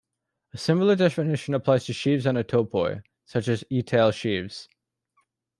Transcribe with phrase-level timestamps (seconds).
[0.51, 4.67] A similar definition applies to sheaves on topoi, such as etale sheaves.